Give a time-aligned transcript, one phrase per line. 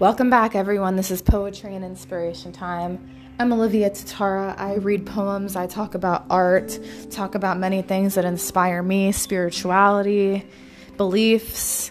[0.00, 0.94] Welcome back, everyone.
[0.94, 3.34] This is Poetry and Inspiration Time.
[3.40, 4.56] I'm Olivia Tatara.
[4.56, 6.78] I read poems, I talk about art,
[7.10, 10.46] talk about many things that inspire me spirituality,
[10.96, 11.90] beliefs,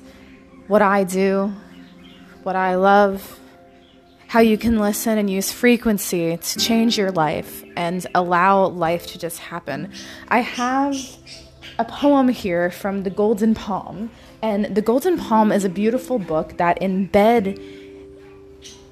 [0.67, 1.51] what I do,
[2.43, 3.41] what I love,
[4.27, 9.19] how you can listen and use frequency to change your life and allow life to
[9.19, 9.91] just happen.
[10.29, 10.95] I have
[11.77, 16.55] a poem here from The Golden Palm, and The Golden Palm is a beautiful book
[16.55, 17.76] that embed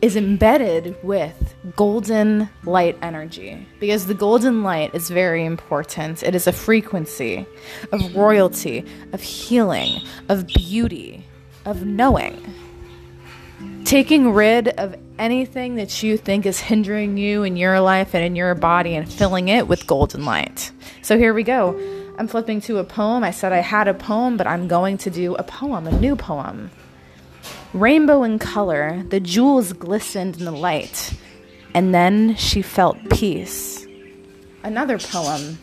[0.01, 6.23] is embedded with golden light energy because the golden light is very important.
[6.23, 7.45] It is a frequency
[7.91, 11.25] of royalty, of healing, of beauty,
[11.65, 12.53] of knowing.
[13.83, 18.35] Taking rid of anything that you think is hindering you in your life and in
[18.35, 20.71] your body and filling it with golden light.
[21.01, 21.79] So here we go.
[22.17, 23.23] I'm flipping to a poem.
[23.23, 26.15] I said I had a poem, but I'm going to do a poem, a new
[26.15, 26.71] poem.
[27.75, 31.13] Rainbow in color, the jewels glistened in the light,
[31.73, 33.85] and then she felt peace.
[34.63, 35.59] Another poem.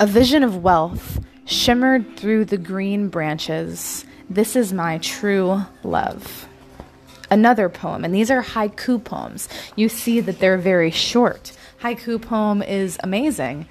[0.00, 4.04] A vision of wealth shimmered through the green branches.
[4.28, 6.48] This is my true love.
[7.30, 9.48] Another poem, and these are haiku poems.
[9.76, 11.52] You see that they're very short.
[11.82, 13.68] Haiku poem is amazing.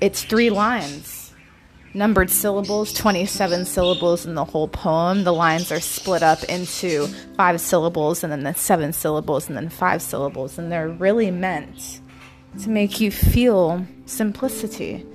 [0.00, 1.21] It's three lines
[1.94, 5.24] numbered syllables, 27 syllables in the whole poem.
[5.24, 9.68] The lines are split up into five syllables and then the seven syllables and then
[9.68, 10.58] five syllables.
[10.58, 12.00] And they're really meant
[12.62, 15.06] to make you feel simplicity.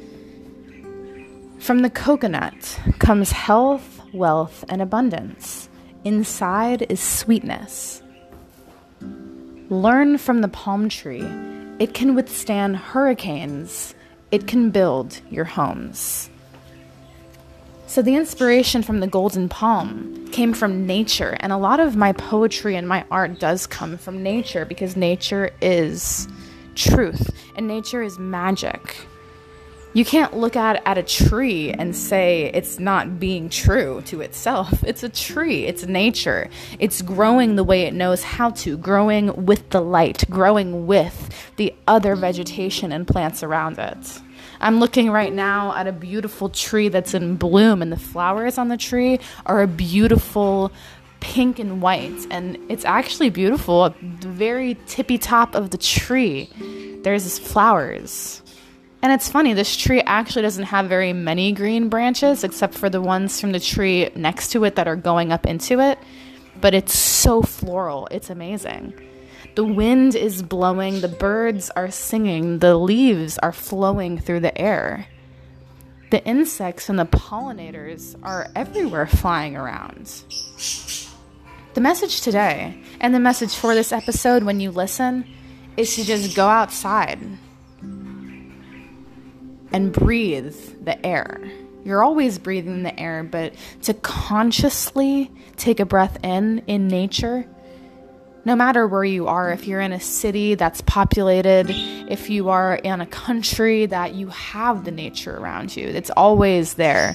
[1.59, 5.69] From the coconut comes health, wealth, and abundance.
[6.03, 8.01] Inside is sweetness.
[9.69, 11.27] Learn from the palm tree.
[11.79, 13.93] It can withstand hurricanes.
[14.31, 16.29] It can build your homes.
[17.87, 22.11] So, the inspiration from the Golden Palm came from nature, and a lot of my
[22.11, 26.27] poetry and my art does come from nature because nature is
[26.75, 29.07] truth and nature is magic.
[29.93, 34.83] You can't look at, at a tree and say it's not being true to itself.
[34.83, 36.49] It's a tree, it's nature.
[36.79, 41.73] It's growing the way it knows how to, growing with the light, growing with the
[41.87, 44.19] other vegetation and plants around it.
[44.59, 48.67] I'm looking right now at a beautiful tree that's in bloom, and the flowers on
[48.69, 50.71] the tree are a beautiful
[51.19, 52.27] pink and white.
[52.29, 53.85] And it's actually beautiful.
[53.85, 56.49] At the very tippy top of the tree,
[57.03, 58.41] there's flowers.
[59.01, 63.01] And it's funny, this tree actually doesn't have very many green branches except for the
[63.01, 65.99] ones from the tree next to it that are going up into it.
[66.59, 68.93] But it's so floral, it's amazing.
[69.55, 75.07] The wind is blowing, the birds are singing, the leaves are flowing through the air.
[76.09, 80.23] The insects and the pollinators are everywhere flying around.
[81.73, 85.25] The message today, and the message for this episode when you listen,
[85.75, 87.19] is to just go outside
[89.71, 91.51] and breathe the air.
[91.83, 97.47] You're always breathing the air, but to consciously take a breath in in nature
[98.47, 102.75] no matter where you are, if you're in a city that's populated, if you are
[102.75, 107.13] in a country that you have the nature around you, it's always there.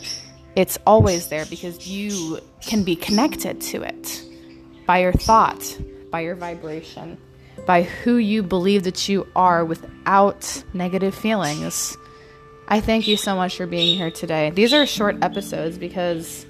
[0.56, 4.22] It's always there because you can be connected to it
[4.84, 5.78] by your thought,
[6.10, 7.16] by your vibration,
[7.66, 11.96] by who you believe that you are without negative feelings.
[12.68, 14.50] I thank you so much for being here today.
[14.50, 16.44] These are short episodes because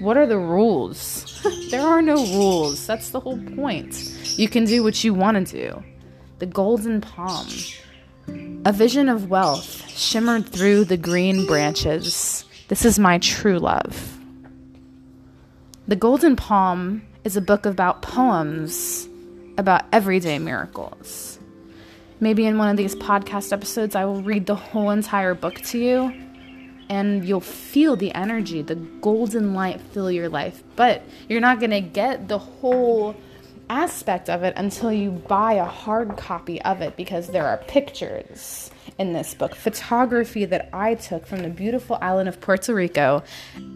[0.00, 1.40] what are the rules?
[1.70, 2.86] there are no rules.
[2.86, 4.14] That's the whole point.
[4.38, 5.84] You can do what you want to do.
[6.38, 7.46] The golden palm.
[8.64, 12.44] A vision of wealth shimmered through the green branches.
[12.68, 14.18] This is my true love.
[15.88, 19.08] The Golden Palm is a book about poems
[19.58, 21.38] about everyday miracles.
[22.20, 25.78] Maybe in one of these podcast episodes, I will read the whole entire book to
[25.78, 26.29] you
[26.90, 30.62] and you'll feel the energy, the golden light fill your life.
[30.74, 33.14] But you're not going to get the whole
[33.70, 38.72] aspect of it until you buy a hard copy of it because there are pictures
[38.98, 43.22] in this book, photography that I took from the beautiful island of Puerto Rico,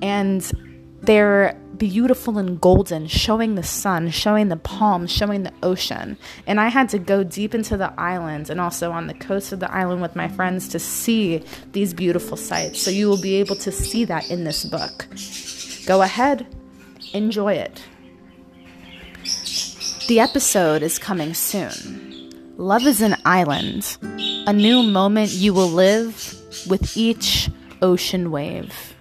[0.02, 0.73] and
[1.06, 6.16] they're beautiful and golden, showing the sun, showing the palms, showing the ocean.
[6.46, 9.60] And I had to go deep into the island and also on the coast of
[9.60, 11.42] the island with my friends to see
[11.72, 12.80] these beautiful sights.
[12.80, 15.06] So you will be able to see that in this book.
[15.86, 16.46] Go ahead,
[17.12, 17.82] enjoy it.
[20.06, 22.54] The episode is coming soon.
[22.56, 23.96] Love is an island,
[24.46, 26.34] a new moment you will live
[26.68, 27.50] with each
[27.82, 28.94] ocean wave.